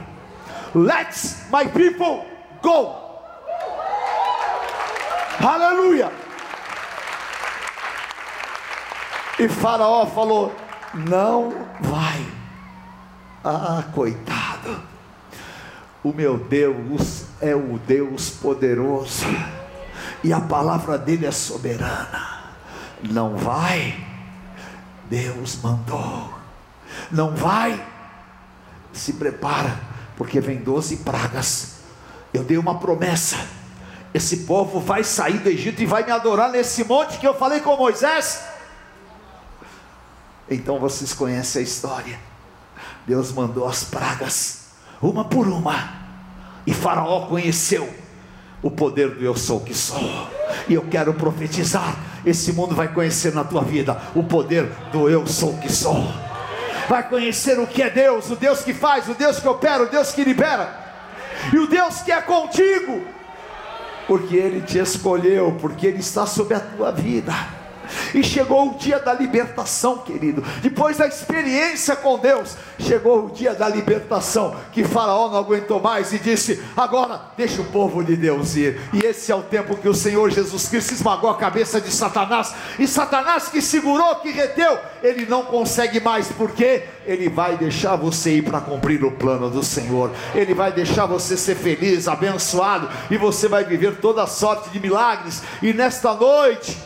[0.74, 1.16] let
[1.52, 2.35] my people
[2.66, 2.96] Go!
[5.40, 6.12] Aleluia!
[9.38, 10.52] E Faraó falou:
[10.96, 12.26] Não vai.
[13.44, 14.82] Ah, coitado.
[16.04, 19.28] O meu Deus é o Deus poderoso.
[20.24, 22.46] E a palavra dele é soberana.
[23.04, 24.04] Não vai.
[25.08, 26.34] Deus mandou.
[27.12, 27.80] Não vai.
[28.92, 29.80] Se prepara,
[30.18, 31.75] porque vem doze pragas
[32.36, 33.38] eu dei uma promessa.
[34.14, 37.60] Esse povo vai sair do Egito e vai me adorar nesse monte que eu falei
[37.60, 38.44] com Moisés.
[40.50, 42.20] Então vocês conhecem a história.
[43.06, 44.68] Deus mandou as pragas,
[45.02, 45.94] uma por uma,
[46.66, 47.94] e Faraó conheceu
[48.64, 50.00] o poder do eu sou que sou.
[50.68, 51.96] E eu quero profetizar:
[52.26, 56.04] esse mundo vai conhecer na tua vida o poder do eu sou que sou.
[56.88, 59.90] Vai conhecer o que é Deus, o Deus que faz, o Deus que opera, o
[59.90, 60.85] Deus que libera
[61.54, 63.04] e o Deus que é contigo,
[64.08, 67.34] porque Ele te escolheu, porque Ele está sobre a tua vida.
[68.14, 70.44] E chegou o dia da libertação, querido.
[70.62, 74.56] Depois da experiência com Deus, chegou o dia da libertação.
[74.72, 78.80] Que Faraó não aguentou mais e disse: Agora deixa o povo de Deus ir.
[78.94, 82.54] E esse é o tempo que o Senhor Jesus Cristo esmagou a cabeça de Satanás.
[82.80, 88.38] E Satanás que segurou, que reteu, ele não consegue mais, porque ele vai deixar você
[88.38, 90.12] ir para cumprir o plano do Senhor.
[90.34, 95.42] Ele vai deixar você ser feliz, abençoado, e você vai viver toda sorte de milagres.
[95.62, 96.78] E nesta noite,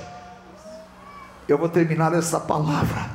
[1.51, 3.09] eu vou terminar essa palavra,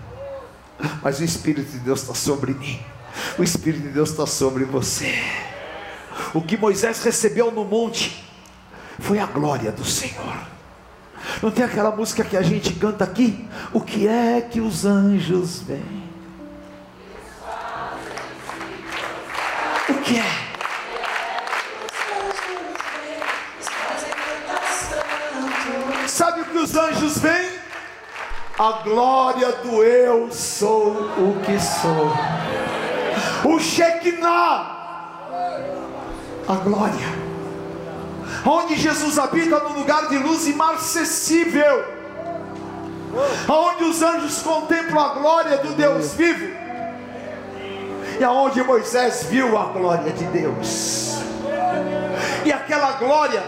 [1.03, 2.81] mas o Espírito de Deus está sobre mim,
[3.39, 5.15] o Espírito de Deus está sobre você.
[6.33, 8.25] O que Moisés recebeu no monte
[8.99, 10.37] foi a glória do Senhor.
[11.43, 13.49] Não tem aquela música que a gente canta aqui?
[13.73, 16.05] O que é que os anjos vêm?
[19.89, 20.45] O que é?
[26.09, 27.54] Sabe o que os anjos vêm?
[28.59, 32.13] A glória do eu sou o que sou.
[33.53, 34.75] O Shekinah,
[36.47, 37.25] a glória.
[38.47, 41.85] Onde Jesus habita no lugar de luz imarcessível.
[43.49, 46.55] Onde os anjos contemplam a glória do Deus vivo.
[48.21, 51.19] E aonde Moisés viu a glória de Deus.
[52.45, 53.43] E aquela glória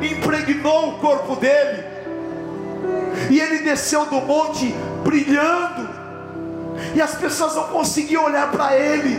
[0.00, 1.93] impregnou o corpo dele
[3.30, 5.88] e ele desceu do monte brilhando,
[6.94, 9.16] e as pessoas não conseguiam olhar para ele.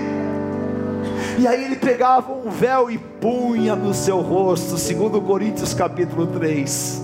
[1.38, 7.02] E aí ele pegava um véu e punha no seu rosto, segundo Coríntios capítulo 3.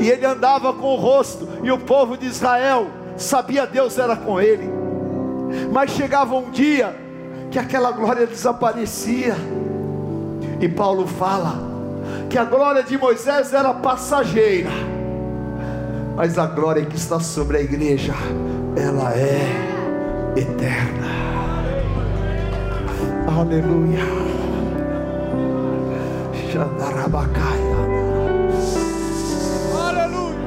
[0.00, 4.40] E ele andava com o rosto, e o povo de Israel sabia Deus era com
[4.40, 4.68] ele.
[5.72, 6.94] Mas chegava um dia
[7.50, 9.36] que aquela glória desaparecia.
[10.60, 11.62] E Paulo fala
[12.28, 14.70] que a glória de Moisés era passageira
[16.16, 18.14] mas a glória que está sobre a igreja,
[18.76, 19.40] ela é
[20.36, 21.08] eterna.
[23.26, 24.04] Aleluia.
[26.52, 27.74] Xandarabacaia.
[29.76, 30.38] Aleluia.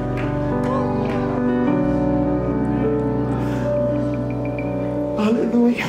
[5.18, 5.86] Aleluia.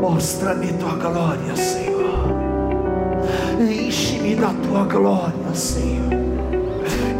[0.00, 1.96] Mostra-me tua glória, Senhor.
[3.58, 6.25] Enche-me da tua glória, Senhor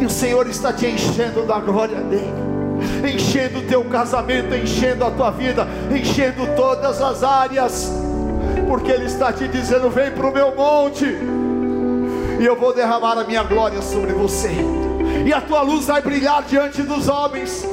[0.07, 2.33] o Senhor está te enchendo da glória dele,
[3.13, 7.91] enchendo o teu casamento, enchendo a tua vida, enchendo todas as áreas,
[8.69, 11.05] porque Ele está te dizendo: vem para o meu monte,
[12.39, 14.51] e eu vou derramar a minha glória sobre você,
[15.25, 17.67] e a tua luz vai brilhar diante dos homens.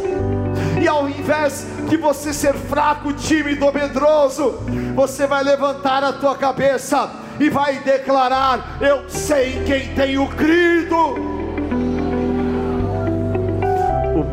[0.83, 4.59] E ao invés de você ser fraco, tímido, medroso,
[4.97, 11.34] você vai levantar a tua cabeça e vai declarar: Eu sei em quem tenho crido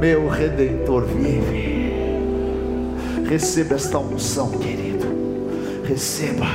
[0.01, 1.79] meu redentor vive.
[3.29, 5.05] Receba esta unção, querido.
[5.85, 6.47] Receba.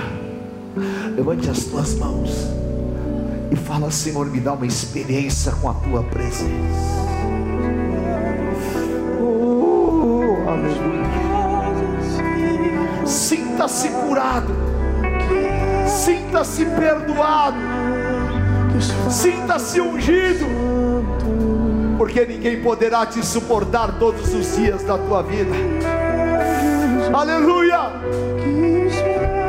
[1.14, 2.48] Levante as tuas mãos
[3.48, 6.50] e fala, Senhor, me dá uma experiência com a tua presença.
[9.22, 11.06] Oh, aleluia.
[13.06, 14.52] Sinta-se curado.
[15.86, 17.58] Sinta-se perdoado.
[19.08, 20.65] Sinta-se ungido
[21.96, 25.54] porque ninguém poderá te suportar todos os dias da tua vida.
[27.12, 27.90] Aleluia!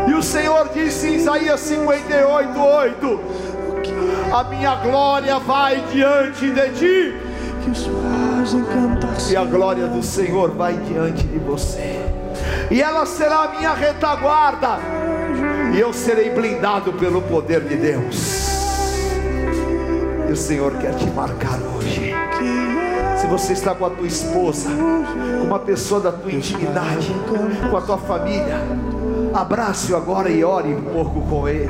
[0.07, 3.19] E o Senhor disse em Isaías 58, 8:
[4.31, 7.17] A minha glória vai diante de ti,
[9.29, 11.99] e a glória do Senhor vai diante de você,
[12.71, 14.79] e ela será a minha retaguarda,
[15.75, 18.47] e eu serei blindado pelo poder de Deus.
[20.29, 22.06] E o Senhor quer te marcar hoje.
[23.27, 27.13] Se você está com a tua esposa, com uma pessoa da tua intimidade,
[27.69, 28.57] com a tua família,
[29.33, 31.67] abrace-o agora e ore um pouco com ele.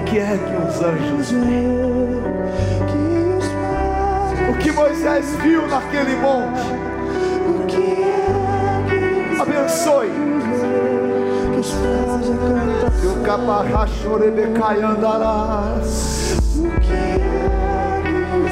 [0.00, 2.22] O que é que os anjos veem?
[4.50, 6.60] O que Moisés viu naquele monte?
[9.40, 10.12] Abençoe.
[13.00, 14.42] Que o caparrachorebe
[14.80, 16.36] andarás.
[16.56, 17.13] O que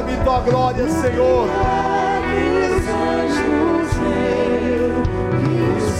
[0.00, 1.48] derrame tua glória, Senhor.
[2.70, 3.90] Os anjos,
[5.40, 5.92] que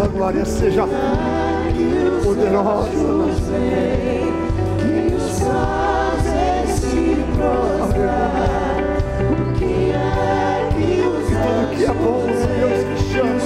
[0.00, 0.84] essa glória seja
[2.24, 2.88] poderosa.
[11.40, 13.40] Tudo que é bom, Deus que chama,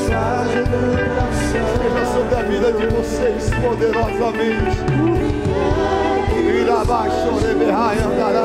[1.32, 4.78] seja sobre a vida de vocês poderosamente.
[6.62, 8.43] Irá baixo, reberrai, andarás.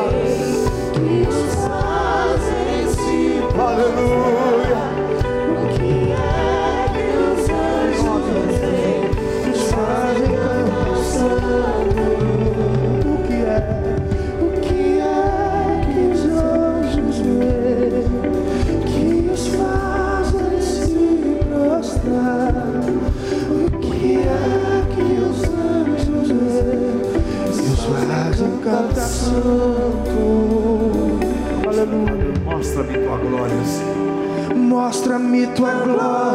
[35.30, 36.29] Mostra-me tua glória,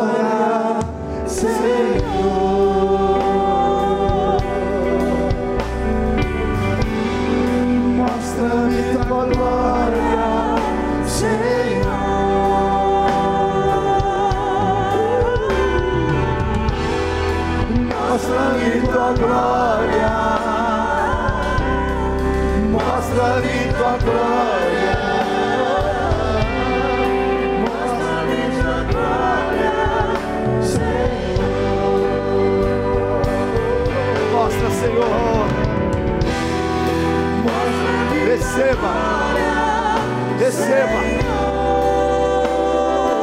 [40.64, 40.98] Receba.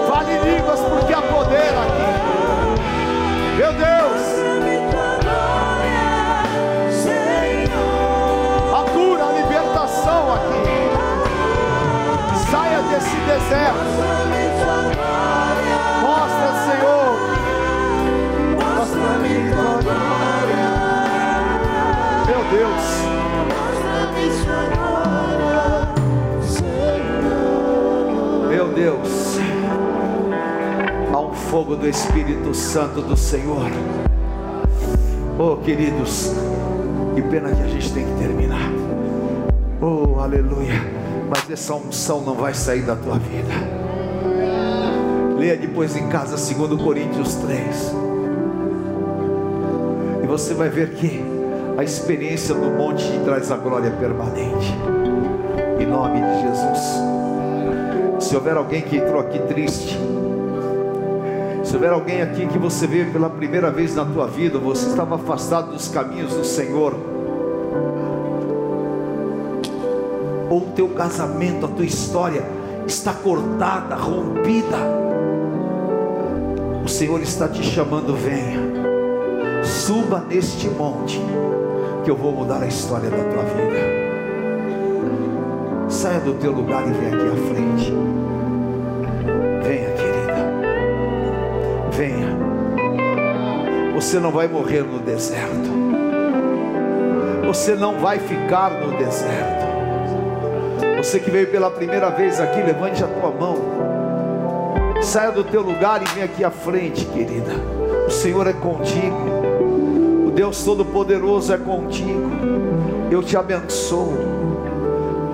[0.08, 2.12] Fale línguas porque há poder aqui.
[3.58, 4.22] Meu Deus.
[8.74, 10.62] A cura, a libertação aqui.
[12.52, 14.31] Saia desse deserto.
[31.52, 33.70] Fogo do Espírito Santo do Senhor.
[35.38, 36.32] Oh, queridos,
[37.14, 38.72] que pena que a gente tem que terminar.
[39.82, 40.82] Oh, aleluia.
[41.30, 43.52] Mas essa unção não vai sair da tua vida.
[45.38, 47.96] Leia depois em casa, 2 Coríntios 3.
[50.24, 51.22] E você vai ver que
[51.78, 54.74] a experiência no monte te traz a glória permanente.
[55.82, 58.24] Em nome de Jesus.
[58.26, 60.00] Se houver alguém que entrou aqui triste,
[61.72, 65.16] se houver alguém aqui que você veio pela primeira vez na tua vida, você estava
[65.16, 66.94] afastado dos caminhos do Senhor,
[70.50, 72.44] ou o teu casamento, a tua história
[72.86, 74.76] está cortada, rompida,
[76.84, 78.60] o Senhor está te chamando, venha,
[79.64, 81.22] suba neste monte,
[82.04, 83.80] que eu vou mudar a história da tua vida.
[85.88, 88.21] Saia do teu lugar e venha aqui à frente.
[92.02, 92.36] Venha.
[93.94, 95.70] Você não vai morrer no deserto.
[97.46, 99.68] Você não vai ficar no deserto.
[100.98, 103.56] Você que veio pela primeira vez aqui, levante a tua mão.
[105.04, 107.52] Saia do teu lugar e venha aqui à frente, querida.
[108.08, 110.26] O Senhor é contigo.
[110.26, 112.32] O Deus Todo-Poderoso é contigo.
[113.12, 114.18] Eu te abençoo.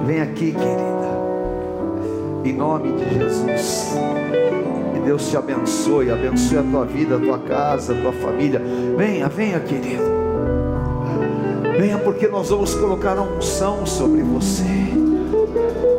[0.06, 1.08] Vem aqui, querida.
[2.44, 3.96] Em nome de Jesus.
[5.08, 8.62] Deus te abençoe, abençoe a tua vida, a tua casa, a tua família.
[8.98, 10.04] Venha, venha, querido.
[11.80, 14.66] Venha, porque nós vamos colocar a unção sobre você.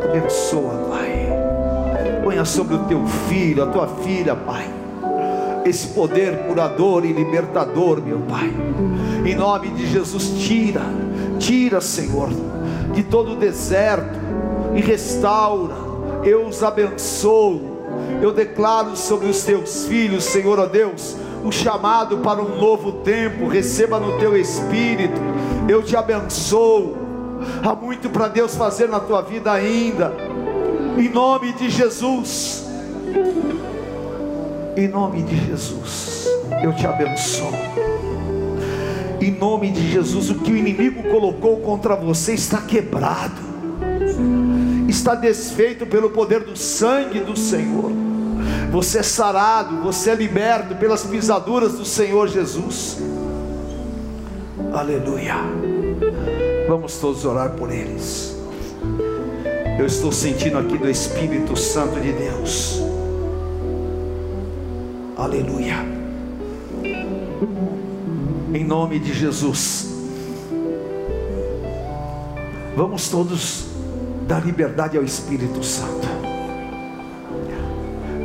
[0.05, 1.27] Abençoa, Pai.
[2.23, 4.69] Ponha sobre o teu filho, a tua filha, Pai.
[5.65, 8.53] Esse poder curador e libertador, meu Pai.
[9.25, 10.83] Em nome de Jesus, tira,
[11.39, 12.29] tira, Senhor,
[12.93, 14.19] de todo o deserto
[14.75, 15.77] e restaura.
[16.23, 17.68] Eu os abençoo.
[18.21, 23.47] Eu declaro sobre os teus filhos, Senhor, ó Deus, o chamado para um novo tempo.
[23.47, 25.21] Receba no teu espírito.
[25.69, 26.97] Eu te abençoo.
[27.63, 30.13] Há muito para Deus fazer na tua vida ainda.
[30.97, 32.67] Em nome de Jesus.
[34.77, 36.27] Em nome de Jesus.
[36.63, 37.53] Eu te abençoo.
[39.21, 43.49] Em nome de Jesus, o que o inimigo colocou contra você está quebrado.
[44.89, 48.08] Está desfeito pelo poder do sangue do Senhor.
[48.71, 52.99] Você é sarado, você é liberto pelas pisaduras do Senhor Jesus.
[54.73, 55.37] Aleluia.
[56.69, 58.37] Vamos todos orar por eles.
[59.79, 62.83] Eu estou sentindo aqui do Espírito Santo de Deus.
[65.17, 65.77] Aleluia.
[68.53, 69.89] Em nome de Jesus.
[72.77, 73.67] Vamos todos
[74.27, 76.08] dar liberdade ao Espírito Santo.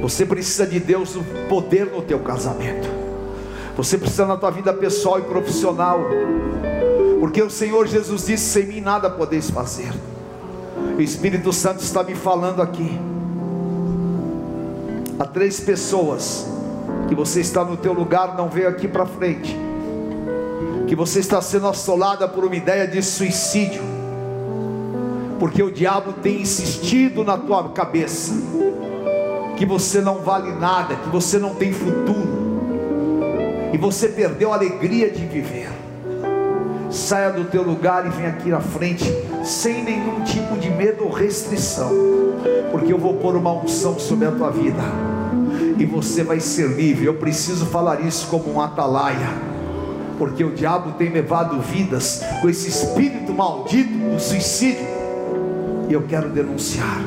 [0.04, 2.90] Você precisa de Deus, o poder no teu casamento.
[3.78, 6.02] Você precisa na tua vida pessoal e profissional.
[7.22, 9.94] Porque o Senhor Jesus disse: sem mim nada podeis fazer.
[10.98, 13.00] O Espírito Santo está me falando aqui.
[15.18, 16.48] Há três pessoas
[17.08, 19.58] que você está no teu lugar, não veio aqui para frente.
[20.86, 23.82] Que você está sendo assolada por uma ideia de suicídio.
[25.40, 28.34] Porque o diabo tem insistido na tua cabeça
[29.64, 32.28] que você não vale nada, que você não tem futuro.
[33.72, 35.70] E você perdeu a alegria de viver.
[36.92, 39.06] Saia do teu lugar e vem aqui na frente
[39.42, 41.90] sem nenhum tipo de medo ou restrição,
[42.74, 44.84] porque eu vou pôr uma unção sobre a tua vida
[45.78, 47.06] e você vai ser livre.
[47.06, 49.30] Eu preciso falar isso como um atalaia,
[50.18, 54.86] porque o diabo tem levado vidas com esse espírito maldito do suicídio,
[55.88, 57.02] e eu quero denunciar.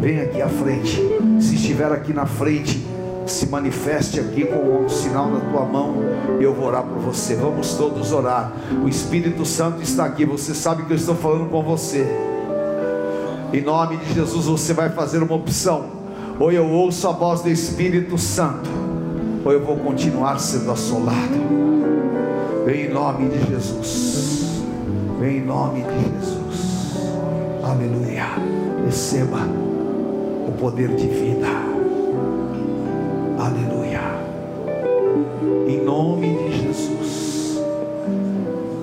[0.00, 1.00] Vem aqui à frente,
[1.42, 2.80] se estiver aqui na frente,
[3.26, 5.96] se manifeste aqui com um sinal na tua mão,
[6.40, 7.34] eu vou orar por você.
[7.34, 8.52] Vamos todos orar.
[8.84, 10.24] O Espírito Santo está aqui.
[10.24, 12.06] Você sabe que eu estou falando com você.
[13.52, 16.02] Em nome de Jesus, você vai fazer uma opção.
[16.38, 18.68] Ou eu ouço a voz do Espírito Santo,
[19.44, 21.62] ou eu vou continuar sendo assolado.
[22.64, 24.62] Vem em nome de Jesus.
[25.20, 26.96] Vem em nome de Jesus.
[27.62, 28.26] Aleluia.
[28.84, 29.61] Receba o
[30.62, 31.48] poder de vida.
[33.36, 34.00] Aleluia.
[35.66, 37.60] Em nome de Jesus.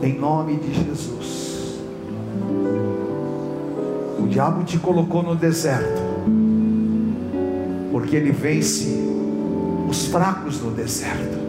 [0.04, 1.80] Em nome de Jesus.
[4.22, 6.02] O diabo te colocou no deserto.
[7.94, 9.02] Porque ele vence
[9.90, 11.40] os fracos no deserto.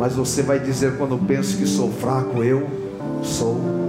[0.00, 2.66] Mas você vai dizer quando penso que sou fraco, eu
[3.22, 3.81] sou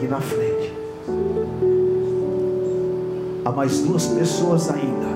[0.00, 0.72] aqui na frente
[3.44, 5.10] há mais duas pessoas ainda.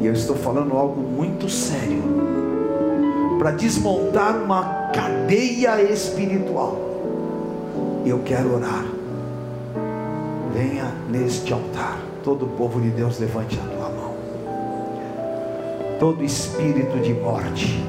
[0.00, 2.02] E eu estou falando algo muito sério
[3.38, 6.76] para desmontar uma cadeia espiritual.
[8.04, 8.84] Eu quero orar.
[10.52, 12.00] Venha neste altar.
[12.22, 14.14] Todo o povo de Deus levante a tua mão.
[15.98, 17.82] Todo espírito de morte,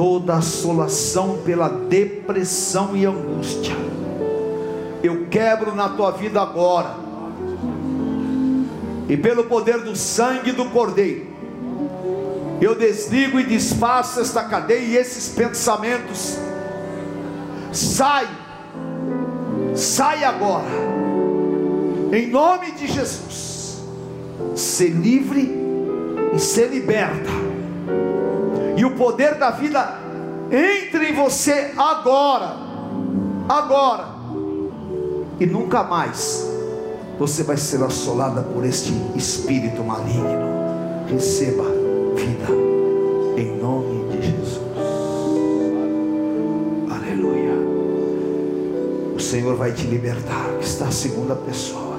[0.00, 3.76] toda assolação pela depressão e angústia
[5.02, 6.94] eu quebro na tua vida agora,
[9.08, 11.26] e pelo poder do sangue do Cordeiro,
[12.60, 16.38] eu desligo e desfaço esta cadeia e esses pensamentos.
[17.72, 18.28] Sai,
[19.74, 20.68] sai agora,
[22.12, 23.80] em nome de Jesus.
[24.54, 25.54] Ser livre
[26.34, 27.30] e ser liberta,
[28.80, 29.98] e o poder da vida
[30.50, 32.56] entre em você agora,
[33.46, 34.06] agora
[35.38, 36.48] e nunca mais
[37.18, 40.24] você vai ser assolada por este espírito maligno.
[41.10, 41.64] Receba
[42.14, 42.50] vida
[43.36, 44.62] em nome de Jesus.
[46.90, 47.52] Aleluia.
[49.14, 50.56] O Senhor vai te libertar.
[50.58, 51.98] Está a segunda pessoa.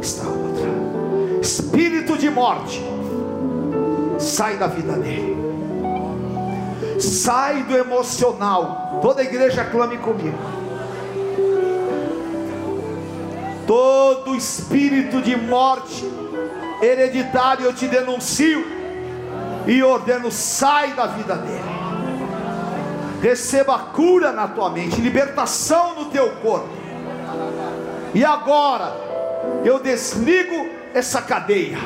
[0.00, 1.40] Está a outra.
[1.42, 2.80] Espírito de morte.
[4.24, 5.36] Sai da vida dele.
[6.98, 8.98] Sai do emocional.
[9.02, 10.64] Toda a igreja clame comigo
[13.66, 16.04] todo espírito de morte
[16.80, 18.64] hereditário eu te denuncio
[19.66, 21.74] e ordeno: sai da vida dele.
[23.22, 26.68] Receba cura na tua mente, libertação no teu corpo.
[28.14, 28.94] E agora
[29.64, 31.78] eu desligo essa cadeia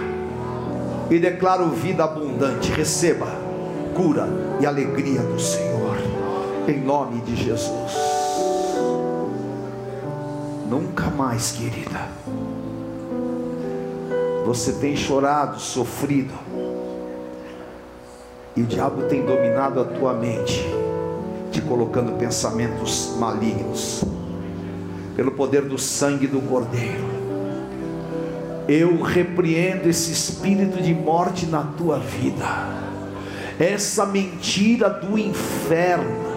[1.11, 2.71] e declaro vida abundante.
[2.73, 3.27] Receba
[3.95, 4.29] cura
[4.61, 5.97] e alegria do Senhor,
[6.69, 7.93] em nome de Jesus.
[10.69, 12.09] Nunca mais, querida.
[14.45, 16.35] Você tem chorado, sofrido.
[18.55, 20.65] E o diabo tem dominado a tua mente,
[21.51, 24.05] te colocando pensamentos malignos.
[25.17, 27.18] Pelo poder do sangue do Cordeiro.
[28.69, 32.45] Eu repreendo esse espírito de morte na tua vida.
[33.59, 36.29] Essa mentira do inferno.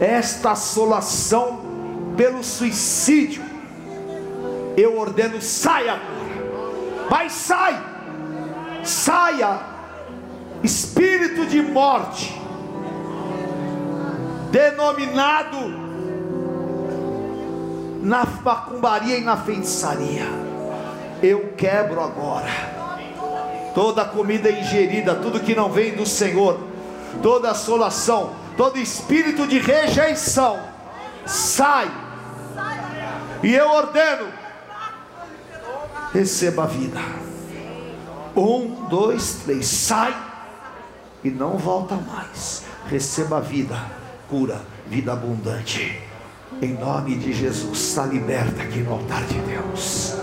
[0.00, 1.60] Esta assolação
[2.16, 3.42] pelo suicídio,
[4.76, 6.00] eu ordeno, saia
[7.10, 7.82] mas sai,
[8.84, 9.60] saia,
[10.62, 12.38] espírito de morte,
[14.50, 15.56] denominado
[18.02, 20.47] na macumbaria e na feitiçaria.
[21.22, 22.78] Eu quebro agora
[23.78, 26.58] toda comida ingerida, tudo que não vem do Senhor,
[27.22, 30.58] toda assolação, todo espírito de rejeição,
[31.24, 31.88] sai.
[33.40, 34.26] E eu ordeno,
[36.12, 37.00] receba a vida.
[38.34, 40.12] Um, dois, três, sai
[41.22, 42.64] e não volta mais.
[42.88, 43.80] Receba a vida,
[44.28, 46.02] cura, vida abundante.
[46.60, 50.16] Em nome de Jesus, está liberta aqui no altar de Deus.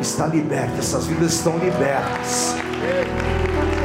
[0.00, 2.54] Está liberta, essas vidas estão libertas.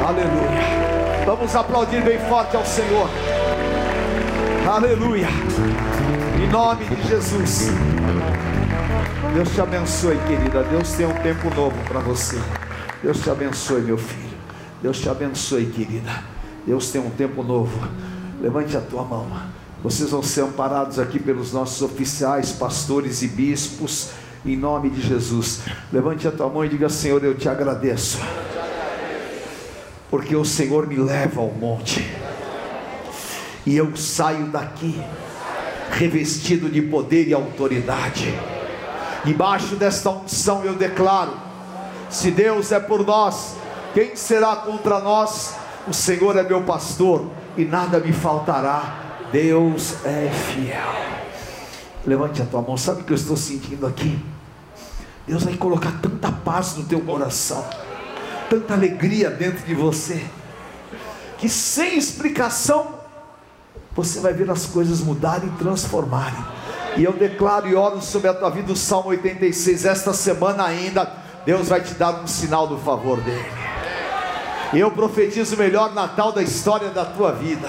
[0.02, 1.24] Aleluia.
[1.26, 3.08] Vamos aplaudir bem forte ao Senhor.
[4.66, 5.28] Aleluia.
[6.42, 7.68] Em nome de Jesus.
[9.34, 10.62] Deus te abençoe, querida.
[10.64, 12.40] Deus tem um tempo novo para você.
[13.02, 14.38] Deus te abençoe, meu filho.
[14.80, 16.24] Deus te abençoe, querida.
[16.66, 17.86] Deus tem um tempo novo.
[18.40, 19.26] Levante a tua mão.
[19.82, 24.10] Vocês vão ser amparados aqui pelos nossos oficiais, pastores e bispos,
[24.46, 25.62] em nome de Jesus.
[25.92, 28.18] Levante a tua mão e diga: Senhor, eu te agradeço,
[30.10, 32.08] porque o Senhor me leva ao monte,
[33.66, 35.00] e eu saio daqui,
[35.90, 38.32] revestido de poder e autoridade.
[39.24, 41.32] Debaixo desta unção eu declaro:
[42.08, 43.56] se Deus é por nós,
[43.92, 45.54] quem será contra nós?
[45.88, 49.04] O Senhor é meu pastor e nada me faltará.
[49.32, 50.94] Deus é fiel.
[52.04, 54.16] Levante a tua mão, sabe o que eu estou sentindo aqui?
[55.26, 57.64] Deus vai colocar tanta paz no teu coração,
[58.48, 60.24] tanta alegria dentro de você,
[61.36, 62.94] que sem explicação
[63.94, 66.44] você vai ver as coisas mudarem e transformarem.
[66.96, 69.84] E eu declaro e oro sobre a tua vida o Salmo 86.
[69.84, 71.12] Esta semana ainda,
[71.44, 73.44] Deus vai te dar um sinal do favor dele.
[74.72, 77.68] E eu profetizo o melhor Natal da história da tua vida.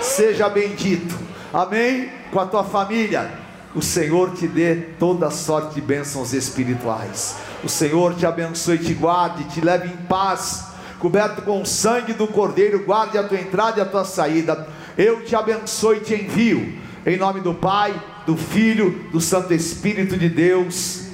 [0.00, 1.18] Seja bendito,
[1.52, 2.10] amém?
[2.32, 3.30] Com a tua família,
[3.74, 7.36] o Senhor te dê toda sorte de bênçãos espirituais.
[7.64, 10.66] O Senhor te abençoe, te guarde, te leve em paz,
[10.98, 14.68] coberto com o sangue do Cordeiro, guarde a tua entrada e a tua saída.
[14.96, 16.74] Eu te abençoe e te envio,
[17.06, 17.94] em nome do Pai,
[18.26, 21.04] do Filho, do Santo Espírito de Deus.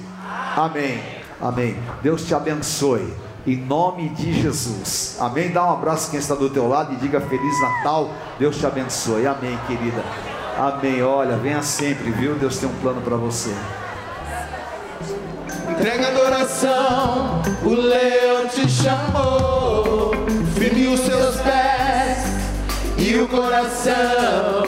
[0.56, 1.00] Amém.
[1.40, 1.76] Amém.
[2.02, 3.08] Deus te abençoe
[3.46, 5.16] em nome de Jesus.
[5.20, 5.50] Amém.
[5.50, 8.10] Dá um abraço quem está do teu lado e diga Feliz Natal.
[8.38, 9.26] Deus te abençoe.
[9.26, 10.37] Amém, querida.
[10.58, 11.00] Amém.
[11.04, 12.34] Olha, venha sempre, viu?
[12.34, 13.54] Deus tem um plano para você.
[15.70, 20.10] Entrega adoração, o leão te chamou,
[20.56, 22.24] firme os seus pés
[22.98, 24.67] e o coração.